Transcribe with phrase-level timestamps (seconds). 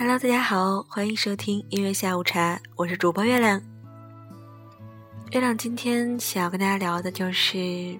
[0.00, 3.60] Hello，大家好，欢迎收听音乐下午茶，我是主播月亮。
[5.30, 7.98] 月亮今天想要跟大家聊的就是，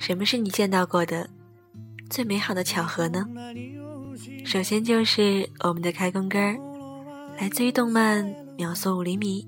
[0.00, 1.30] 什么是你见到过的
[2.10, 3.24] 最美好的巧合呢？
[4.44, 6.58] 首先就是我们的开工歌儿，
[7.38, 8.26] 来自于动漫
[8.58, 9.46] 《秒速五厘米》。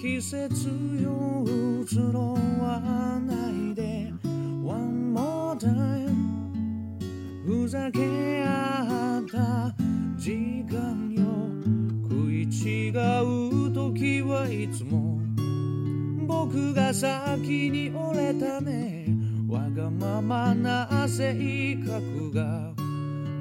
[0.00, 0.70] 季節
[1.02, 4.10] よ移ろわないで。
[4.64, 6.08] One more time
[7.44, 9.74] ふざけ合った
[10.16, 11.22] 時間よ。
[12.08, 15.18] 食い違う時はいつも。
[16.26, 19.06] 僕が先に折れたね。
[19.50, 22.72] わがままな性格が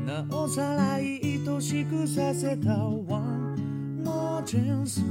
[0.06, 1.22] なおさら愛
[1.62, 2.76] しくさせた。
[2.76, 5.02] One more chance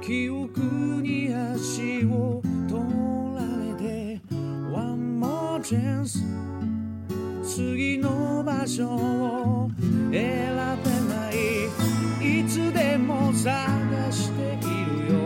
[0.00, 0.60] 記憶
[1.02, 2.82] に足を取
[3.36, 4.20] られて
[4.72, 6.18] One more chance
[7.44, 9.70] 次の場所を
[10.10, 12.40] 選べない。
[12.40, 13.52] いつでも探
[14.10, 14.74] してい
[15.06, 15.18] るよ。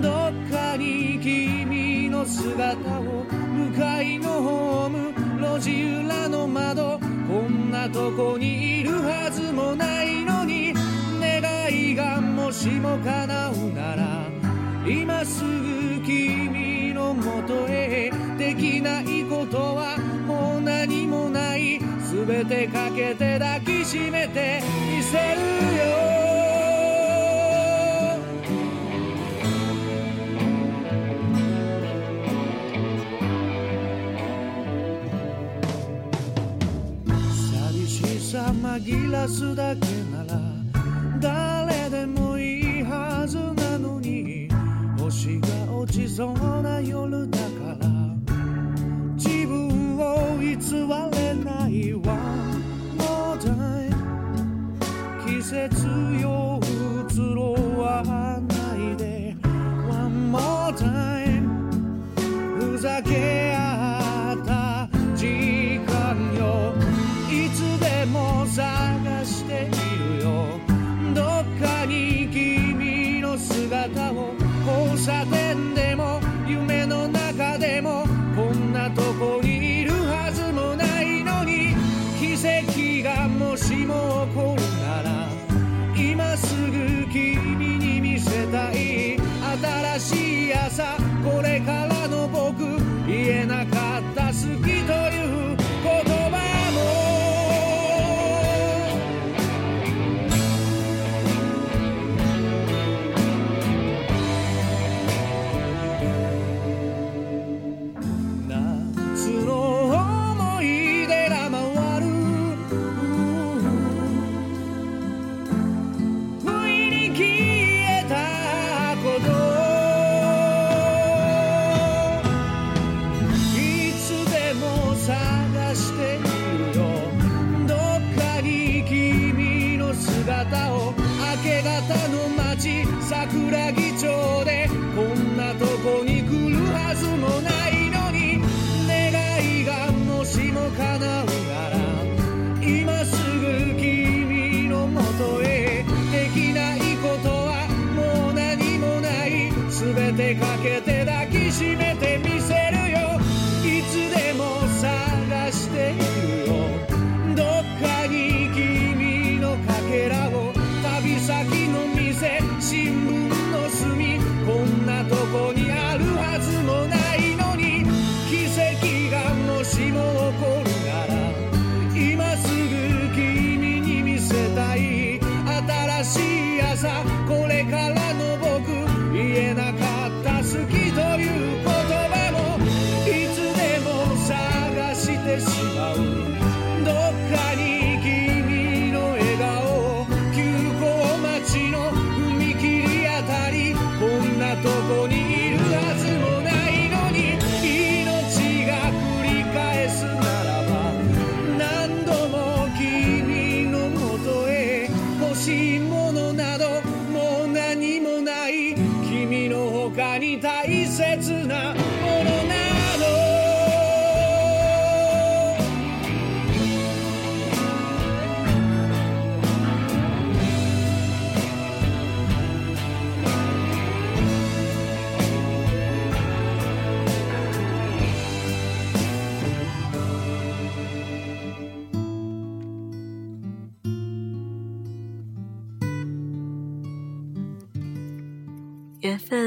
[0.00, 5.12] どっかに君の姿を向かいのホーム。
[5.40, 6.98] 路地裏の窓。
[6.98, 9.91] こんなとこにいるはずもない。
[12.62, 14.28] しも叶うなら
[14.86, 18.12] 今すぐ君のもとへ。
[18.38, 21.80] できないことはもう何もない。
[21.80, 24.62] 全てかけて抱きしめて
[24.96, 25.40] みせる
[25.76, 25.82] よ。
[37.26, 39.80] 寂しさ紛らすだけ
[40.12, 41.51] なら
[46.14, 47.44] そうな夜だか
[47.80, 47.88] ら
[49.16, 50.56] 自分を偽
[51.10, 52.14] れないわ。
[52.98, 53.38] もう
[55.26, 55.86] 季節
[56.20, 56.51] よ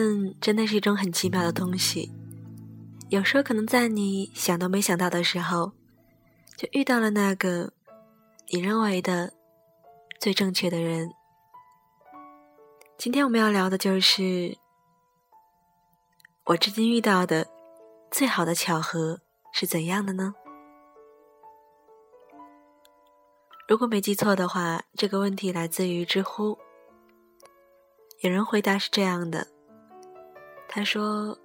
[0.06, 2.12] 嗯真的是一种很奇妙的东西，
[3.10, 5.72] 有时候可能在你想都没想到的时候，
[6.56, 7.74] 就遇到了那个
[8.50, 9.34] 你认为的
[10.20, 11.10] 最正确的人。
[13.00, 14.58] 今天我们要聊的就是
[16.46, 17.48] 我至今遇到的
[18.12, 19.20] 最好的巧合
[19.52, 20.36] 是怎样的呢？
[23.68, 26.60] 如果没记错的话，这个问题来自于知乎。
[28.22, 29.48] 有人回答是这样的
[30.76, 31.38] ：“他说，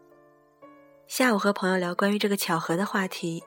[1.06, 3.40] 下午和朋友聊关于这个巧合的话题，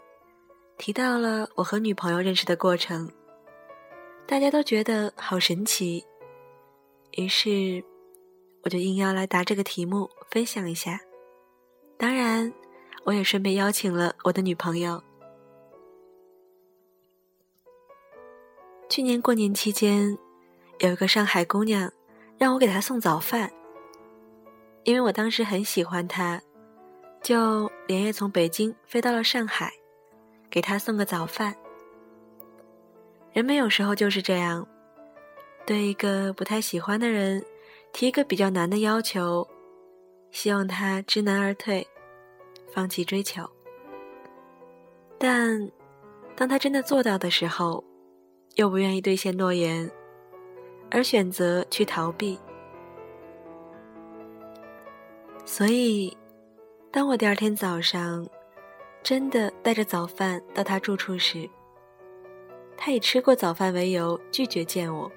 [0.77, 3.11] 提到了我和女朋友认识的过程，
[4.25, 6.01] 大家都觉得好神奇，
[7.17, 7.83] 于是
[8.63, 11.01] 我就应邀来答这个题目，分享一下。
[11.97, 12.53] 当然，
[13.03, 15.03] 我也顺便邀请了我的女朋友。
[18.87, 20.17] 去年过年期间，
[20.79, 21.91] 有一个上海姑娘。”
[22.39, 23.51] 让我给她送早饭，
[24.83, 26.41] 因为我当时很喜欢他，
[27.21, 29.71] 就连夜从北京飞到了上海，
[30.49, 31.55] 给他送个早饭。
[33.31, 34.67] 人们有时候就是这样，
[35.65, 37.43] 对一个不太喜欢的人
[37.91, 39.47] 提一个比较难的要求，
[40.31, 41.87] 希望他知难而退，
[42.71, 43.49] 放弃追求。
[45.17, 45.71] 但
[46.35, 47.83] 当他真的做到的时候，
[48.55, 49.89] 又不愿意兑现诺言。
[50.91, 52.37] 而选择去逃避，
[55.45, 56.15] 所以，
[56.91, 58.27] 当我第二天早上
[59.03, 61.49] 真的带着早饭到他住处时，
[62.77, 65.11] 他以吃过早饭为由拒绝见我。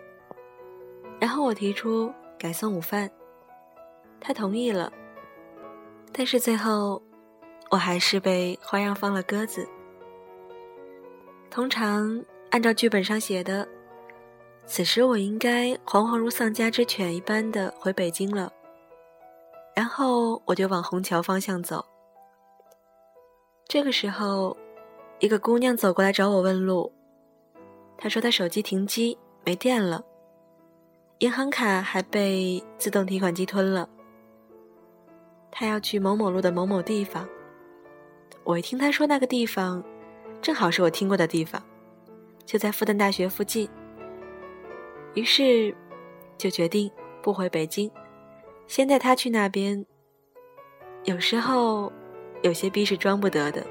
[1.19, 3.11] 然后我提出改送午饭，
[4.21, 4.93] 他同意了，
[6.13, 7.01] 但是最后
[7.71, 9.67] 我还是被花样放了鸽子。
[11.49, 13.67] 通常按照剧本上写的。
[14.67, 18.53] 此时我应该惶惶如丧家之犬一般的回北京了，
[19.77, 21.85] 然后我就往虹桥方向走。
[23.69, 24.57] 这个时候，
[25.19, 26.91] 一个姑娘走过来找我问路，
[27.99, 30.03] 她说她手机停机没电了，
[31.19, 33.87] 银行卡还被自动提款机吞了，
[35.51, 37.29] 她要去某某路的某某地方。
[38.45, 39.85] 我一听她说那个地方，
[40.41, 41.63] 正好是我听过的地方，
[42.47, 43.69] 就在复旦大学附近。
[45.13, 45.77] 于是，
[46.39, 46.91] 就决定
[47.23, 47.91] 不回北京，
[48.67, 49.85] 先带他去那边。
[51.05, 51.93] 有时候，
[52.43, 53.65] 有些逼是装不得的。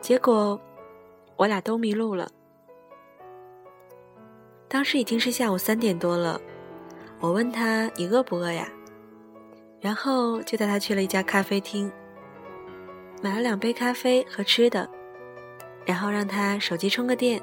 [0.00, 0.60] 结果，
[1.36, 2.28] 我俩都迷路了。
[4.68, 6.40] 当时已经是下午三点多了，
[7.20, 8.68] 我问他：“你饿不饿呀？”
[9.80, 11.90] 然后就带他去了一家咖啡厅，
[13.22, 14.88] 买了两杯咖啡和吃的，
[15.84, 17.40] 然后让他手机充个电。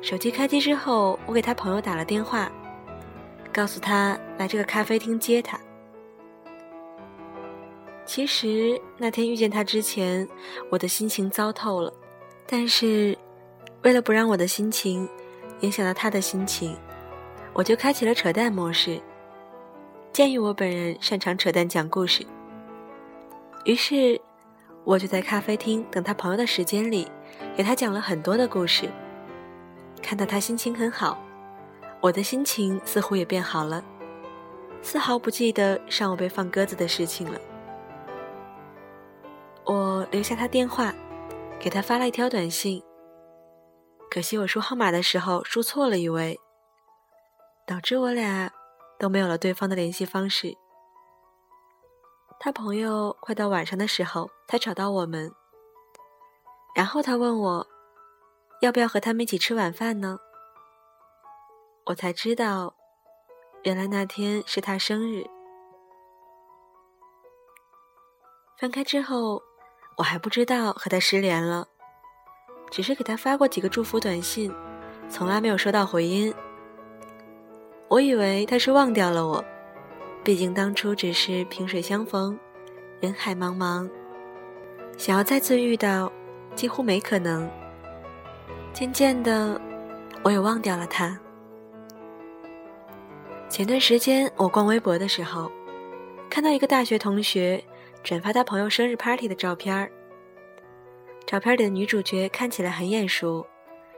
[0.00, 2.50] 手机开机之后，我给他朋友打了电话，
[3.56, 5.58] 告诉他来这个咖啡厅接他。
[8.04, 10.28] 其实那天遇见他之前，
[10.70, 11.90] 我的心情糟透了，
[12.46, 13.16] 但是
[13.82, 15.08] 为了不让我的心情
[15.60, 16.76] 影响到他的心情，
[17.54, 19.00] 我就开启了扯淡模式。
[20.12, 22.26] 鉴于我本人擅长扯淡讲故事，
[23.64, 24.20] 于是
[24.84, 27.08] 我就在咖啡厅等他朋友的时间里，
[27.56, 28.90] 给他讲了很多的故事。
[30.02, 31.18] 看到他心情很好，
[32.06, 33.82] 我的心情似乎也变好了，
[34.80, 37.40] 丝毫不记得上午被放鸽子的事情了。
[39.64, 40.94] 我留下他电话，
[41.58, 42.80] 给他发了一条短信。
[44.08, 46.38] 可惜我输号码的时候输错了一位，
[47.66, 48.52] 导致我俩
[49.00, 50.56] 都没有了对方的联系方式。
[52.38, 55.32] 他朋友快到晚上的时候才找到我们，
[56.76, 57.66] 然后他问我。
[58.62, 60.18] 要不要和他们一起吃晚饭呢？
[61.86, 62.74] 我才知道，
[63.62, 65.24] 原来那天是他生日。
[68.58, 69.40] 分开之后，
[69.96, 71.68] 我还不知道和他失联了，
[72.72, 74.52] 只是给他发过几个祝福短信，
[75.08, 76.34] 从来没有收到回音。
[77.86, 79.44] 我以为他是忘掉了我，
[80.24, 82.36] 毕竟当初只是萍水相逢，
[82.98, 83.88] 人海茫茫，
[84.98, 86.12] 想要再次遇到，
[86.56, 87.48] 几乎没可能。
[88.72, 89.60] 渐渐的，
[90.24, 91.16] 我也忘掉了他。
[93.48, 95.50] 前段时间我逛微博的时候，
[96.28, 97.62] 看到一个大学同学
[98.02, 99.90] 转发他朋友生日 party 的照片儿。
[101.26, 103.46] 照片里的女主角看起来很眼熟，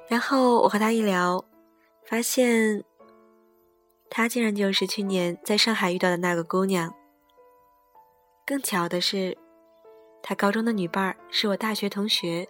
[0.07, 1.45] 然后我和他一聊，
[2.05, 2.85] 发现
[4.11, 6.95] 她竟然就是去年在上海遇到的那个姑娘。
[8.47, 9.37] 更巧的是，
[10.23, 12.47] 她高中的女伴儿是我大学同学。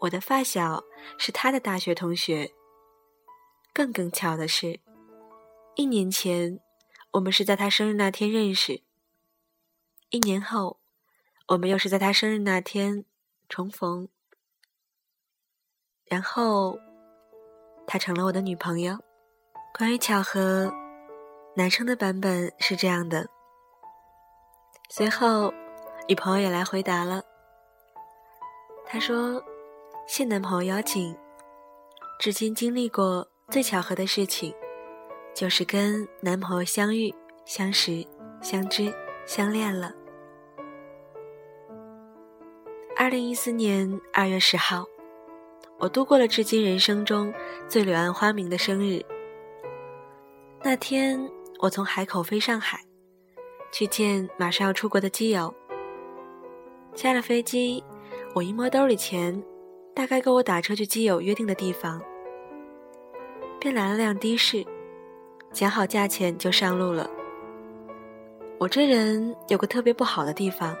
[0.00, 0.82] 我的发小
[1.18, 2.50] 是他的大学同学。
[3.72, 4.78] 更更巧的是，
[5.76, 6.60] 一年前
[7.12, 8.82] 我们是在他生日那天认识。
[10.10, 10.78] 一年后，
[11.48, 13.04] 我们又是在他生日那天
[13.48, 14.08] 重逢。
[16.04, 16.78] 然后，
[17.86, 18.98] 她成了我的女朋友。
[19.76, 20.72] 关于巧合，
[21.56, 23.28] 男生的版本是这样的。
[24.90, 25.52] 随后，
[26.06, 27.24] 女朋友也来回答了。
[28.86, 29.42] 她说
[30.06, 31.16] ：“谢男朋友邀请，
[32.20, 34.54] 至今经历过最巧合的事情，
[35.34, 37.12] 就是跟男朋友相遇、
[37.44, 38.06] 相识、
[38.40, 38.94] 相知、
[39.26, 39.92] 相恋了。”
[42.96, 44.86] 二零一四年二月十号，
[45.78, 47.34] 我度过了至今人生中
[47.68, 49.04] 最柳暗花明的生日。
[50.62, 52.80] 那天，我从海口飞上海，
[53.72, 55.52] 去见马上要出国的基友。
[56.94, 57.82] 下了飞机，
[58.34, 59.42] 我一摸兜里钱，
[59.94, 62.00] 大概够我打车去基友约定的地方，
[63.58, 64.64] 便来了辆的士，
[65.54, 67.08] 讲好价钱就上路了。
[68.58, 70.76] 我这人有个特别不好的地方。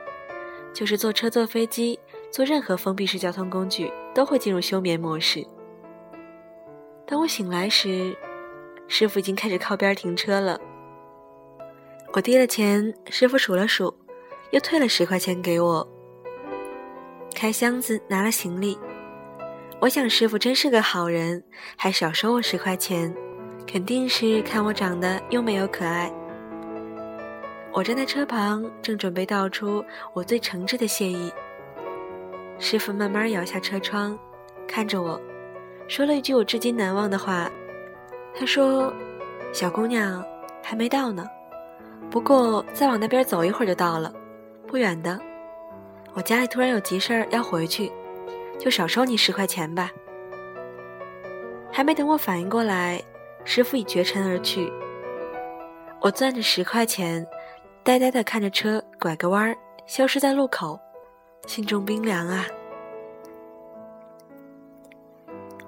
[0.74, 1.96] 就是坐车、坐飞机、
[2.32, 5.46] 坐任何封闭式交通工具，都会进入休眠模式。
[7.06, 8.12] 当我醒来时，
[8.88, 10.60] 师傅已经开始靠边停车了。
[12.12, 13.94] 我递了钱，师傅数了数，
[14.50, 15.88] 又退了十块钱给我。
[17.36, 18.76] 开箱子拿了行李，
[19.80, 21.44] 我想师傅真是个好人，
[21.76, 23.14] 还少收我十块钱，
[23.66, 26.12] 肯定是看我长得又美又可爱。
[27.72, 31.32] 我站在车旁，正准备道出我最诚挚的谢意。
[32.58, 34.16] 师傅慢慢摇下车窗，
[34.68, 35.20] 看着我，
[35.88, 37.50] 说了一句我至今难忘的话。
[38.32, 38.92] 他说
[39.52, 40.24] ：“小姑娘，
[40.62, 41.28] 还没到呢，
[42.10, 44.12] 不过再往那边走一会儿就到了，
[44.68, 45.18] 不远的。
[46.12, 47.90] 我家里突然有急事儿要回去，
[48.58, 49.90] 就少收你十块钱吧。”
[51.72, 53.02] 还没等我反应过来，
[53.44, 54.72] 师傅已绝尘而去。
[56.00, 57.26] 我攥着十块钱。
[57.84, 60.80] 呆呆地看着车拐个弯儿，消失在路口，
[61.46, 62.46] 心中冰凉啊！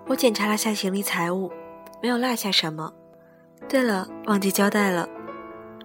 [0.06, 1.52] 我检查了下行李财物，
[2.00, 2.90] 没有落下什么。
[3.68, 5.06] 对了，忘记交代了，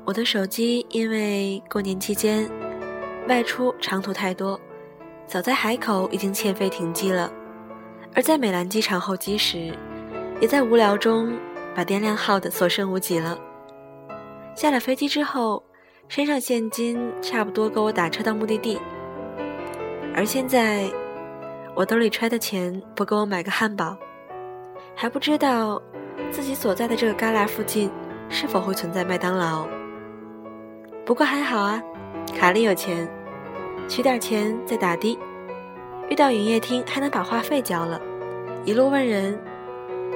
[0.05, 2.49] 我的手机因为过年期间
[3.27, 4.57] 外出长途太多，
[5.27, 7.29] 早在海口已经欠费停机了，
[8.15, 9.77] 而在美兰机场候机时，
[10.39, 11.37] 也在无聊中
[11.75, 13.37] 把电量耗得所剩无几了。
[14.55, 15.63] 下了飞机之后。
[16.07, 18.77] 身上现金差不多够我打车到目的地，
[20.13, 20.83] 而现在
[21.73, 23.95] 我兜里揣的钱不够我买个汉堡，
[24.93, 25.81] 还不知道
[26.29, 27.89] 自己所在的这个旮旯附近
[28.27, 29.65] 是否会存在麦当劳。
[31.05, 31.81] 不过还好啊，
[32.37, 33.09] 卡里有钱，
[33.87, 35.17] 取点钱再打的，
[36.09, 38.01] 遇到营业厅还能把话费交了。
[38.65, 39.39] 一路问人，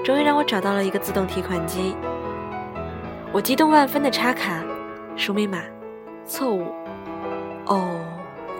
[0.05, 1.95] 终于让我找到了一个自动提款机，
[3.33, 4.63] 我激动万分的插卡，
[5.15, 5.63] 输密码。
[6.27, 6.71] 错误，
[7.65, 8.03] 哦，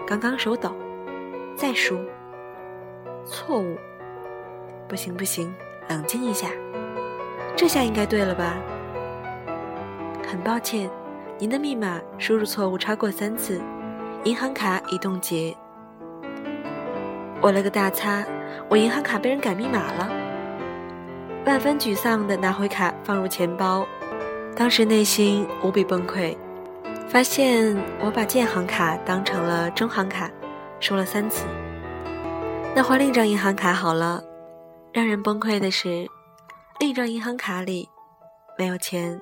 [0.04, 0.72] 刚刚手抖，
[1.56, 2.00] 再输，
[3.24, 3.76] 错误，
[4.88, 5.54] 不行不行，
[5.88, 6.48] 冷静一下，
[7.54, 8.54] 这下应该对了吧？
[10.26, 10.90] 很抱歉，
[11.38, 13.60] 您的密码输入错误超过三次，
[14.24, 15.56] 银行卡已冻结。
[17.40, 18.24] 我了个大擦，
[18.68, 20.08] 我银行卡被人改密码了，
[21.46, 23.86] 万分沮丧的拿回卡放入钱包，
[24.56, 26.36] 当时内心无比崩溃。
[27.08, 30.28] 发现我把建行卡当成了中行卡，
[30.80, 31.46] 输了三次。
[32.74, 34.22] 那换另一张银行卡好了。
[34.92, 36.08] 让人崩溃的是，
[36.80, 37.88] 另一张银行卡里
[38.58, 39.20] 没有钱。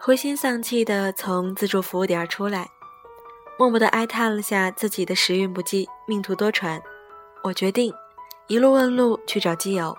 [0.00, 2.68] 灰心丧气的从自助服务点出来，
[3.58, 6.80] 默默的哀叹了下自己的时运不济，命途多舛。
[7.44, 7.92] 我决定
[8.50, 9.94] 一路问路去找基友。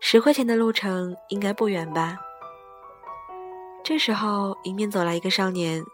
[0.00, 2.18] 十块钱的路程应该不远吧。
[3.84, 5.84] 这时候，迎面走来一个少年，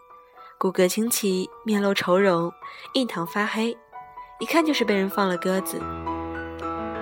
[0.57, 2.51] 骨骼清奇，面露愁容，
[2.93, 3.77] 印堂发黑，
[4.39, 5.79] 一看就是被人放了鸽子。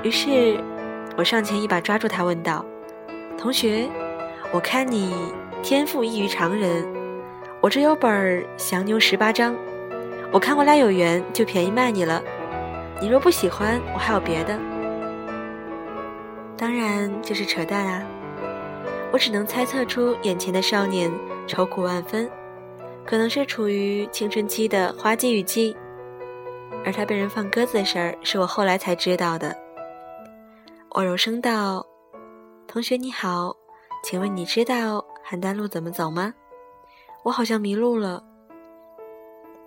[0.03, 0.61] 于是，
[1.15, 2.65] 我上前一把抓住他，问道
[3.39, 3.89] ：“同学，
[4.51, 5.31] 我看你
[5.63, 6.85] 天赋异于常人，
[7.61, 9.53] 我这有本《降牛十八章》，
[10.29, 12.21] 我看我俩有缘，就便宜卖你了。
[13.01, 14.59] 你若不喜欢，我还有别的。
[16.57, 18.03] 当然，就是扯淡啊。”
[19.11, 21.11] 我只能猜测出，眼前的少年
[21.47, 22.29] 愁苦万分，
[23.05, 25.75] 可能是处于青春期的花季雨季，
[26.85, 29.57] 而他被人放鸽子的事儿，是我后来才知道的。
[30.91, 31.83] 我柔声道
[32.67, 33.55] ：“同学你好，
[34.03, 36.31] 请问你知道邯郸路怎么走吗？
[37.23, 38.23] 我好像迷路了。”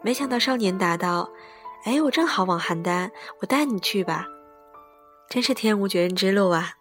[0.03, 1.29] 没想到少年答道
[1.85, 3.11] ：“哎，我正好往邯郸，
[3.41, 4.27] 我带你去吧。”
[5.29, 6.75] 真是天无绝人之路啊！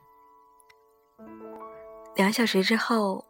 [2.16, 3.26] 两小时之后，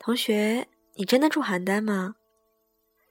[0.00, 2.16] 同学，你真的住邯郸吗？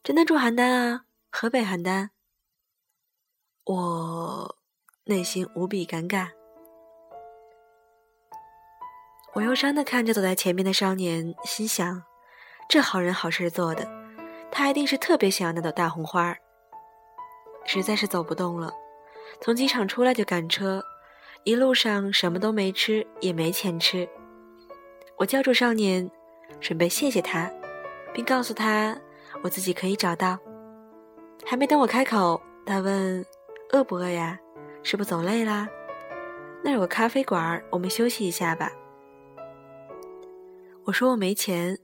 [0.03, 2.09] 真的住邯郸啊，河北邯郸。
[3.63, 4.55] 我
[5.05, 6.29] 内心无比尴尬，
[9.33, 12.03] 我忧伤的看着走在前面的少年，心想：
[12.67, 13.89] 这好人好事做的，
[14.51, 16.35] 他一定是特别想要那朵大红花。
[17.71, 18.73] 实在是走不动了，
[19.41, 20.83] 从机场出来就赶车，
[21.43, 24.09] 一路上什么都没吃，也没钱吃。
[25.17, 26.09] 我叫住少年，
[26.59, 27.47] 准备谢谢他，
[28.11, 28.99] 并告诉他
[29.43, 30.39] 我自己可以找到。
[31.45, 33.23] 还没等我开口，他问。
[33.71, 34.39] 饿不饿呀？
[34.81, 35.69] 是不走累啦？
[36.63, 38.71] 那有个咖啡馆，我们休息一下吧。
[40.85, 41.77] 我说我没钱，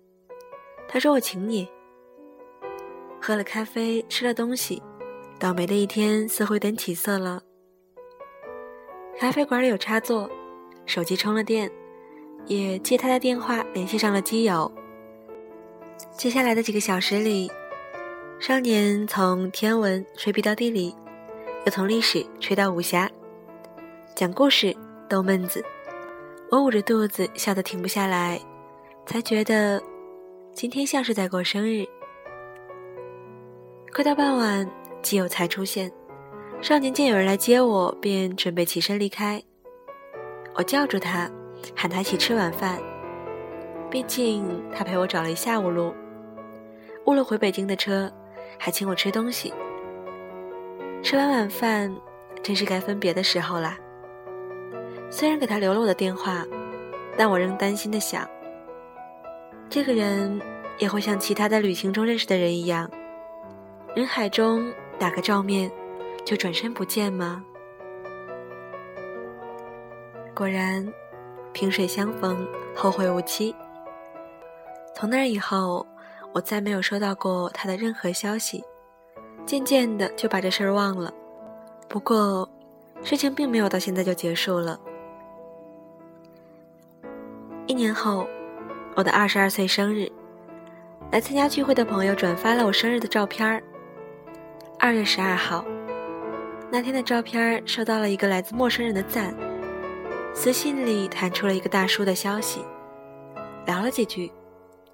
[0.87, 1.69] 他说我请你。
[3.21, 4.81] 喝了咖啡，吃了东西，
[5.39, 7.41] 倒霉的一天似乎有点起色了。
[9.19, 10.29] 咖啡馆里有插座，
[10.85, 11.71] 手机充了电，
[12.45, 14.71] 也借他的电话联系上了基友。
[16.11, 17.51] 接下来的几个小时里，
[18.39, 20.95] 少年从天文吹逼到地理。
[21.65, 23.09] 又从历史吹到武侠，
[24.13, 24.75] 讲故事
[25.09, 25.65] 逗闷子，
[26.51, 28.39] 我捂着肚子笑得停不下来，
[29.07, 29.81] 才觉得
[30.53, 31.83] 今天像是在过生日。
[33.91, 34.69] 快到傍晚，
[35.05, 35.91] 基友才出现，
[36.63, 39.39] 少年见有人来接我，便准备起身离开。
[40.55, 41.29] 我叫住他，
[41.75, 42.79] 喊他一起吃晚饭，
[43.87, 44.43] 毕竟
[44.73, 45.93] 他陪我找了一下午路，
[47.05, 48.11] 误了回北京的车，
[48.57, 49.53] 还请我吃东西。
[51.03, 51.95] 吃完晚饭，
[52.41, 53.77] 真是该分别的时候啦。
[55.11, 56.43] 虽然给他留了我的电话，
[57.15, 58.27] 但我仍担心的想：
[59.69, 60.41] 这个人
[60.79, 62.89] 也会像其他在旅行中认识的人一样，
[63.93, 65.69] 人海中打个照面，
[66.23, 67.43] 就转身不见吗？
[70.33, 70.91] 果然，
[71.53, 73.55] 萍水相逢，后会无期。
[74.93, 75.85] 从那以后，
[76.33, 78.63] 我再没有收到过他的任何消息。
[79.45, 81.13] 渐渐的就把这事儿忘了，
[81.87, 82.49] 不过，
[83.03, 84.79] 事情并没有到现在就结束了。
[87.67, 88.27] 一年后，
[88.95, 90.11] 我的二十二岁生日，
[91.11, 93.61] 来参加聚会的朋友转发了我生日的照片儿。
[94.79, 95.65] 二月十二号，
[96.71, 99.33] 那天的照片收到了一个来自陌生人的赞，
[100.33, 102.61] 私信里弹出了一个大叔的消息，
[103.65, 104.31] 聊了几句，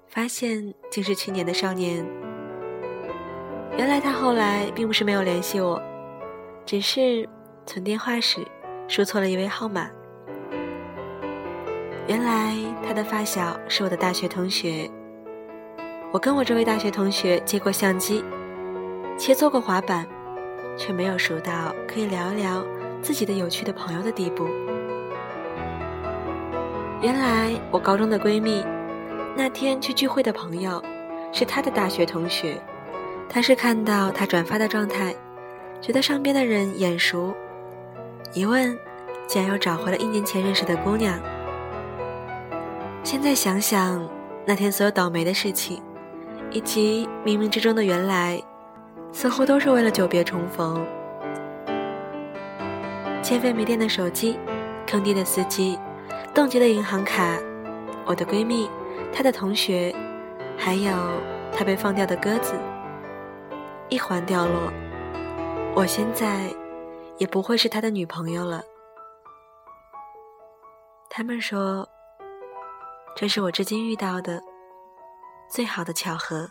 [0.08, 2.06] 发现竟是去年的少年。
[3.76, 5.80] 原来他后来并不是没有联系我，
[6.64, 7.28] 只是
[7.66, 8.40] 存电话时
[8.88, 9.90] 输错了一位号码。
[12.06, 12.54] 原来
[12.86, 14.90] 他的发小是我的大学同学，
[16.12, 18.24] 我跟我这位大学同学借过相机，
[19.24, 20.04] 且做过滑板，
[20.76, 22.60] 却没有熟到可以聊一聊
[23.00, 24.48] 自己的有趣的朋友的地步。
[27.00, 28.64] 原来我高中的闺蜜，
[29.36, 30.82] 那天去聚会的朋友，
[31.32, 32.60] 是她的大学同学。
[33.28, 35.14] 她是看到她转发的状态，
[35.80, 37.32] 觉得上边的人眼熟，
[38.34, 38.76] 一问，
[39.28, 41.16] 竟然又找回了一年前认识的姑娘。
[43.04, 44.04] 现在想想，
[44.44, 45.80] 那天所有倒霉的事情，
[46.50, 48.42] 以及冥冥之中的原来，
[49.12, 50.84] 似乎都是为了久别重逢。
[53.22, 54.38] 欠费没电的手机，
[54.86, 55.78] 坑爹的司机，
[56.34, 57.38] 冻结的银行卡，
[58.04, 58.68] 我的闺蜜，
[59.12, 59.94] 她的同学，
[60.58, 60.92] 还有
[61.52, 62.54] 她被放掉的鸽子。
[63.88, 64.72] 一环掉落，
[65.76, 66.50] 我现在
[67.18, 68.62] 也不会是他的女朋友了。
[71.10, 71.86] 他们说，
[73.14, 74.40] 这是我至今遇到的
[75.50, 76.48] 最好的巧合。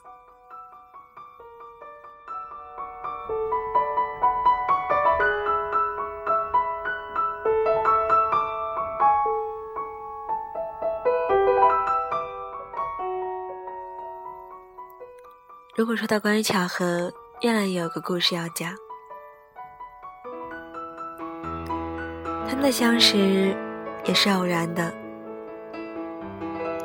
[15.81, 18.71] 如果说到关于巧合，月亮也有个故事要讲。
[22.47, 23.57] 他们的相识
[24.05, 24.93] 也是偶然的。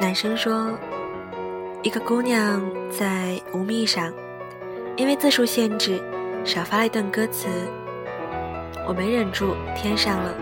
[0.00, 0.70] 男生说，
[1.82, 2.58] 一个姑娘
[2.90, 4.10] 在无密上，
[4.96, 6.02] 因为字数限制，
[6.42, 7.48] 少发了一段歌词，
[8.88, 10.34] 我没忍住添上了，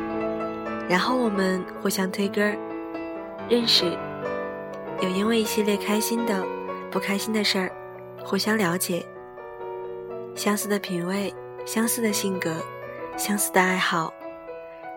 [0.88, 2.40] 然后我们互相推歌
[3.48, 3.84] 认识，
[5.00, 6.46] 有因为一系列开心的、
[6.88, 7.72] 不开心的事儿，
[8.24, 9.04] 互相了解。
[10.34, 11.32] 相似的品味，
[11.64, 12.56] 相似的性格，
[13.16, 14.12] 相似的爱好，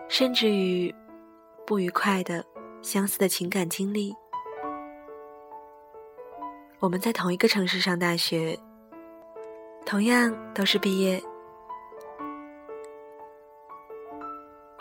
[0.08, 0.92] 甚至于
[1.64, 2.44] 不愉快的
[2.82, 4.14] 相似的情感经历。
[6.80, 8.58] 我们在同一个城市上大学，
[9.84, 11.22] 同样都是毕业。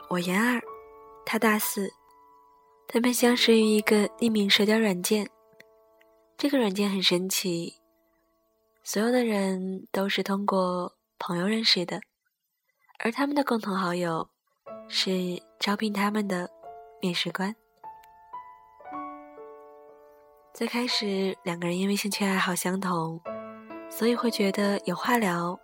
[0.09, 0.61] 我研二，
[1.25, 1.91] 他大四，
[2.87, 5.27] 他们相识于一个匿名社交软件，
[6.37, 7.75] 这个软件很神奇，
[8.89, 11.99] 所有的人都是通过朋友认识的，
[12.99, 14.29] 而他们的共同好友
[14.87, 15.11] 是
[15.59, 16.49] 招聘他们的
[17.01, 17.53] 面试官。
[20.53, 23.19] 最开始，两个人因为兴趣爱好相同，
[23.89, 25.59] 所以会觉得有话聊。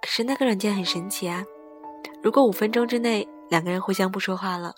[0.00, 1.44] 可是那个软件很神奇啊，
[2.22, 4.74] 如果五分钟之内两个人互相不说话了，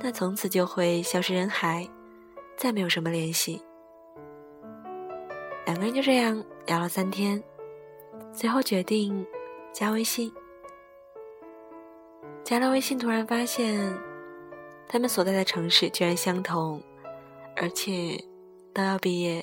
[0.00, 1.84] 那从此就会消失人海，
[2.56, 3.60] 再没有什么联系。
[5.72, 7.42] 两个人就这样聊了三天，
[8.30, 9.26] 最后决定
[9.72, 10.30] 加微信。
[12.44, 13.98] 加了微信，突然发现
[14.86, 16.82] 他们所在的城市居然相同，
[17.56, 18.22] 而且
[18.74, 19.42] 都要毕业，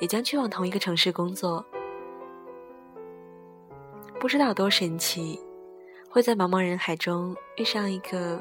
[0.00, 1.64] 也将去往同一个城市工作。
[4.20, 5.40] 不知道多神奇，
[6.10, 8.38] 会在茫茫人海中遇上一个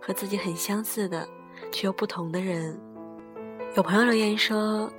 [0.00, 1.28] 和自己很相似的
[1.70, 2.80] 却又不同的人。
[3.76, 4.90] 有朋友留言说。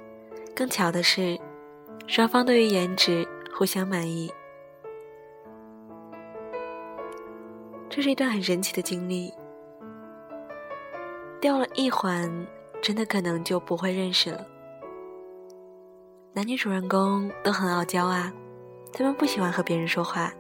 [0.56, 1.38] 更巧的是，
[2.08, 4.32] 双方对于颜值互相满意，
[7.90, 9.34] 这是一段很神奇的经历。
[11.42, 12.48] 掉了一环，
[12.82, 14.48] 真的可能就不会认识了。
[16.32, 18.32] 男女主人公都很傲娇啊，
[18.94, 20.32] 他们不喜欢和别人说话，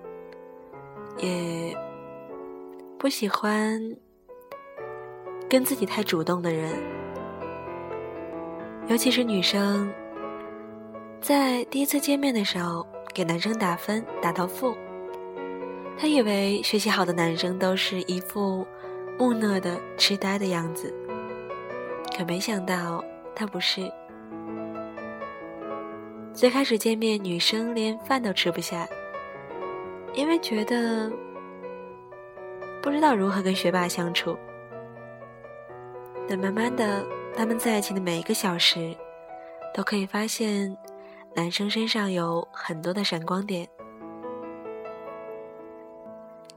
[1.18, 1.76] 也
[2.98, 3.80] 不喜欢
[5.50, 6.74] 跟自己太主动的人，
[8.88, 9.94] 尤其是女生。
[11.28, 14.78] 在第一次见面的时候，给男生打分打到负。
[15.98, 18.64] 他以为学习好的男生都是一副
[19.18, 20.94] 木讷的痴呆的样子，
[22.16, 23.04] 可没想到
[23.36, 23.92] 他不是。
[26.32, 28.88] 最开始见面，女生连饭都吃不下，
[30.14, 31.12] 因为觉得
[32.84, 34.38] 不知道如何跟学霸相处。
[36.30, 37.04] 但慢慢的，
[37.36, 38.96] 他们在一起的每一个小时，
[39.74, 40.78] 都可以发现。
[41.36, 43.68] 男生身上有很多的闪光点，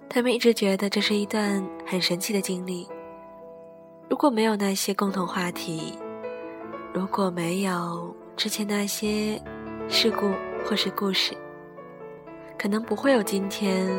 [0.09, 2.89] 他们一直觉得这是一段很神奇的经历。
[4.09, 5.99] 如果没有那些共同话题，
[6.95, 9.43] 如果没有之前那些
[9.89, 10.31] 事故
[10.65, 11.37] 或是故事，
[12.57, 13.91] 可能不会有今天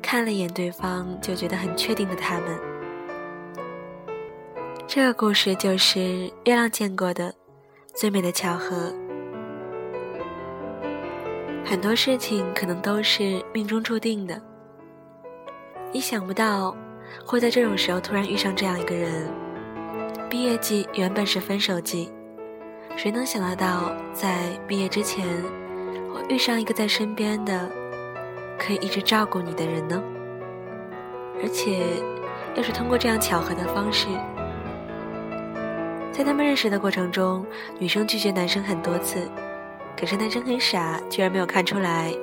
[0.00, 2.58] 看了一眼对方就觉得很确定的他们。
[4.86, 6.00] 这个故事就是
[6.44, 7.34] 月亮见过的。
[7.94, 8.92] 最美的巧合，
[11.64, 14.42] 很多事情可能都是命中注定的。
[15.92, 16.76] 你想不到
[17.24, 19.30] 会在这种时候突然遇上这样一个人。
[20.28, 22.10] 毕业季原本是分手季，
[22.96, 25.24] 谁能想得到在毕业之前
[26.12, 27.70] 会遇上一个在身边的、
[28.58, 30.02] 可以一直照顾你的人呢？
[31.40, 31.86] 而且
[32.56, 34.08] 又是通过这样巧合的方式。
[36.16, 37.44] 在他们认识的过程中，
[37.76, 39.28] 女生拒绝男生很多次，
[39.98, 42.14] 可是男生很傻，居然没有看出来，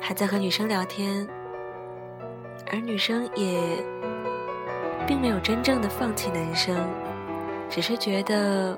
[0.00, 1.24] 还在和女生聊天。
[2.72, 3.60] 而女生也
[5.06, 6.76] 并没有真正的放弃男生，
[7.70, 8.76] 只是觉得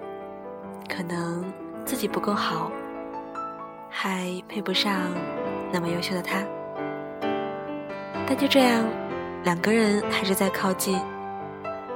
[0.94, 1.50] 可能
[1.86, 2.70] 自己不够好，
[3.88, 5.10] 还配不上
[5.72, 6.44] 那么优秀的他。
[8.26, 8.84] 但就这样，
[9.42, 11.00] 两个人还是在靠近，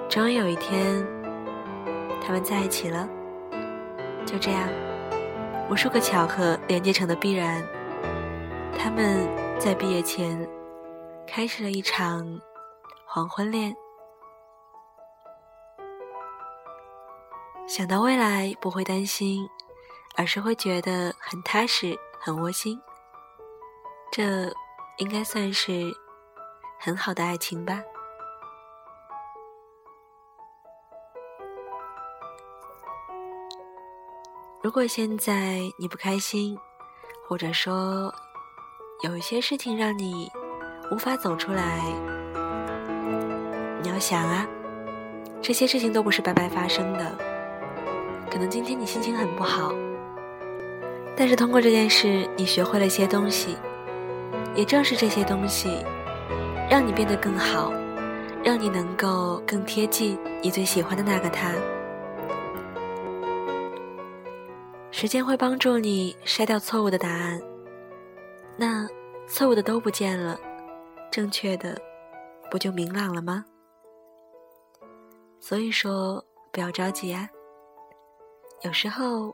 [0.08, 1.06] 终于有一天。
[2.20, 3.08] 他们在一起了，
[4.26, 4.68] 就这样，
[5.70, 7.66] 无数个巧合连接成的必然。
[8.78, 9.26] 他们
[9.58, 10.48] 在毕业前
[11.26, 12.40] 开始了一场
[13.06, 13.74] 黄昏恋。
[17.66, 19.48] 想到未来不会担心，
[20.16, 22.80] 而是会觉得很踏实、很窝心。
[24.10, 24.52] 这
[24.98, 25.92] 应该算是
[26.78, 27.82] 很好的爱情吧。
[34.60, 36.58] 如果现在你不开心，
[37.28, 38.12] 或者说
[39.04, 40.28] 有一些事情让你
[40.90, 41.80] 无法走出来，
[43.80, 44.44] 你要想啊，
[45.40, 47.16] 这些事情都不是白白发生的。
[48.28, 49.72] 可能今天你心情很不好，
[51.16, 53.56] 但是通过这件事，你学会了一些东西，
[54.56, 55.84] 也正是这些东西，
[56.68, 57.72] 让你变得更好，
[58.42, 61.52] 让你能够更贴近你最喜欢的那个他。
[65.00, 67.40] 时间会帮助你筛掉错误的答案，
[68.56, 68.84] 那
[69.28, 70.36] 错误的都不见了，
[71.08, 71.80] 正确的
[72.50, 73.44] 不就明朗了吗？
[75.38, 77.30] 所以说不要着急啊，
[78.62, 79.32] 有时候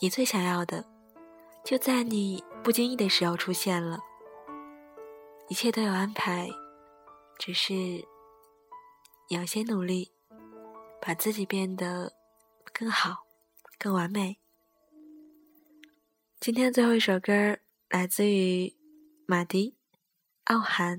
[0.00, 0.82] 你最想要的
[1.62, 3.98] 就在你不经意的时候出现了，
[5.48, 6.48] 一切都有安排，
[7.38, 10.10] 只是你要先努力，
[11.02, 12.14] 把自己变得
[12.72, 13.26] 更好。
[13.78, 14.38] 更完美。
[16.46, 17.58] 今天最后一首歌
[17.90, 18.72] 来自于
[19.26, 19.70] 马迪，
[20.44, 20.98] 《傲寒》。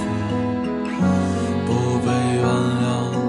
[2.41, 2.49] 原
[2.81, 3.20] 谅。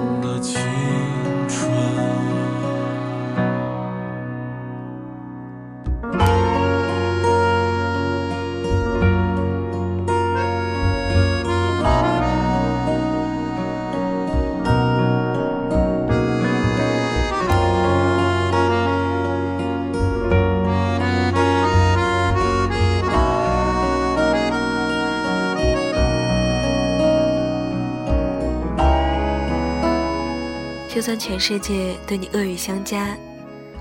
[31.03, 33.13] 就算全世界对你恶语相加，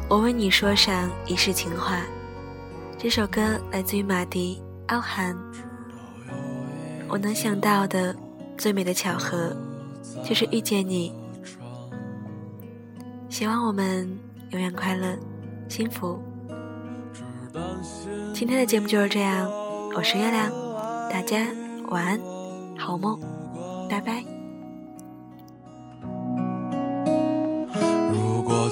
[0.08, 2.00] 我为你说上一世情话。
[2.98, 4.60] 这首歌来自于马迪
[4.92, 5.32] 《傲寒》。
[7.06, 8.12] 我能想到的
[8.58, 9.56] 最美的巧合，
[10.24, 11.12] 就是遇见你。
[13.28, 14.18] 希望我们
[14.50, 15.16] 永远快乐、
[15.68, 16.20] 幸福。
[18.34, 19.48] 今天的节目就是这样，
[19.94, 20.50] 我是月亮，
[21.08, 21.46] 大家
[21.88, 22.20] 晚安，
[22.76, 23.16] 好梦，
[23.88, 24.31] 拜拜。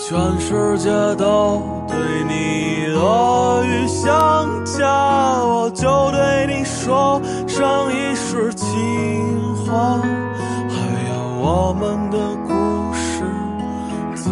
[0.09, 8.67] 全世界都对你恶语相加，我就对你说上一世情
[9.57, 10.01] 话。
[10.01, 10.75] 还
[11.11, 12.51] 有我们的故
[12.95, 13.23] 事
[14.17, 14.31] 自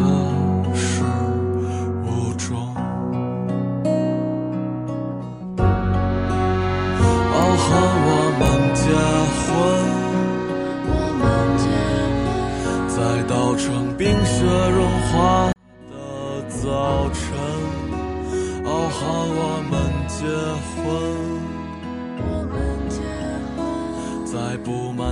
[0.75, 1.05] 始
[2.03, 2.57] 无终。
[7.35, 7.69] 哦，和
[8.09, 8.43] 我们
[8.75, 8.83] 结
[9.45, 9.47] 婚，
[12.89, 12.97] 在
[13.29, 13.95] 稻城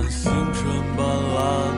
[0.09, 0.63] 星辰
[0.95, 1.76] 斑斓。